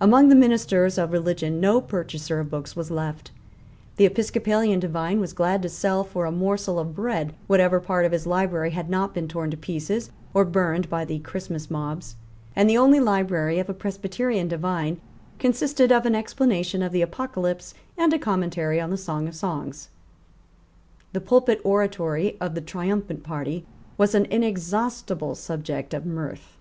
Among 0.00 0.30
the 0.30 0.34
ministers 0.34 0.96
of 0.96 1.12
religion 1.12 1.60
no 1.60 1.82
purchaser 1.82 2.40
of 2.40 2.48
books 2.48 2.74
was 2.74 2.90
left. 2.90 3.30
The 3.98 4.06
Episcopalian 4.06 4.80
divine 4.80 5.20
was 5.20 5.34
glad 5.34 5.60
to 5.60 5.68
sell 5.68 6.02
for 6.02 6.24
a 6.24 6.32
morsel 6.32 6.78
of 6.78 6.94
bread 6.94 7.34
whatever 7.46 7.78
part 7.78 8.06
of 8.06 8.12
his 8.12 8.26
library 8.26 8.70
had 8.70 8.88
not 8.88 9.12
been 9.12 9.28
torn 9.28 9.50
to 9.50 9.56
pieces 9.58 10.08
or 10.32 10.46
burned 10.46 10.88
by 10.88 11.04
the 11.04 11.18
Christmas 11.18 11.70
mobs; 11.70 12.16
and 12.56 12.70
the 12.70 12.78
only 12.78 13.00
library 13.00 13.58
of 13.58 13.68
a 13.68 13.74
Presbyterian 13.74 14.48
divine 14.48 14.98
consisted 15.38 15.92
of 15.92 16.06
an 16.06 16.14
explanation 16.14 16.80
of 16.82 16.90
the 16.90 17.02
Apocalypse 17.02 17.74
and 17.98 18.14
a 18.14 18.18
commentary 18.18 18.80
on 18.80 18.88
the 18.88 18.96
Song 18.96 19.28
of 19.28 19.34
Songs, 19.34 19.90
The 21.12 21.20
pulpit 21.20 21.60
oratory 21.64 22.38
of 22.40 22.54
the 22.54 22.62
triumphant 22.62 23.24
party 23.24 23.66
was 23.98 24.14
an 24.14 24.24
inexhaustible 24.30 25.34
subject 25.34 25.92
of 25.92 26.06
mirth. 26.06 26.56